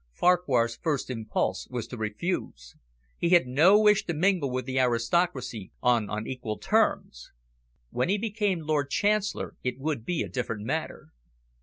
Farquhar's 0.13 0.77
first 0.77 1.11
impulse 1.11 1.67
was 1.69 1.85
to 1.85 1.95
refuse. 1.95 2.75
He 3.19 3.29
had 3.29 3.45
no 3.45 3.79
wish 3.79 4.03
to 4.07 4.15
mingle 4.15 4.49
with 4.49 4.65
the 4.65 4.79
aristocracy 4.79 5.73
on 5.79 6.09
unequal 6.09 6.57
terms. 6.57 7.29
When 7.91 8.09
he 8.09 8.17
became 8.17 8.61
Lord 8.61 8.89
Chancellor, 8.89 9.57
it 9.61 9.77
would 9.77 10.03
be 10.03 10.23
a 10.23 10.27
different 10.27 10.65
matter. 10.65 11.09